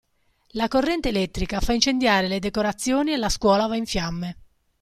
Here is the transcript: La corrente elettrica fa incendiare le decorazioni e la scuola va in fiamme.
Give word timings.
La 0.53 0.67
corrente 0.67 1.09
elettrica 1.09 1.59
fa 1.59 1.73
incendiare 1.73 2.27
le 2.27 2.39
decorazioni 2.39 3.13
e 3.13 3.17
la 3.17 3.29
scuola 3.29 3.67
va 3.67 3.75
in 3.75 3.85
fiamme. 3.85 4.37